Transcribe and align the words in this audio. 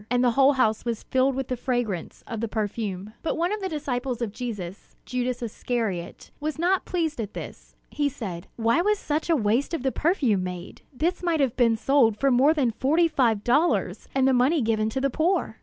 And 0.09 0.23
the 0.23 0.31
whole 0.31 0.53
house 0.53 0.83
was 0.83 1.03
filled 1.03 1.35
with 1.35 1.47
the 1.47 1.55
fragrance 1.55 2.23
of 2.25 2.41
the 2.41 2.47
perfume. 2.47 3.13
But 3.21 3.37
one 3.37 3.53
of 3.53 3.61
the 3.61 3.69
disciples 3.69 4.19
of 4.19 4.31
Jesus, 4.31 4.95
Judas 5.05 5.43
Iscariot, 5.43 6.31
was 6.39 6.57
not 6.57 6.85
pleased 6.85 7.21
at 7.21 7.35
this. 7.35 7.75
He 7.91 8.09
said: 8.09 8.47
"Why 8.55 8.81
was 8.81 8.97
such 8.97 9.29
a 9.29 9.35
waste 9.35 9.75
of 9.75 9.83
the 9.83 9.91
perfume 9.91 10.43
made? 10.43 10.81
This 10.91 11.21
might 11.21 11.39
have 11.39 11.55
been 11.55 11.77
sold 11.77 12.17
for 12.17 12.31
more 12.31 12.55
than 12.55 12.71
forty 12.71 13.07
five 13.07 13.43
dollars, 13.43 14.07
and 14.15 14.27
the 14.27 14.33
money 14.33 14.63
given 14.63 14.89
to 14.89 14.99
the 15.01 15.11
poor!" 15.11 15.59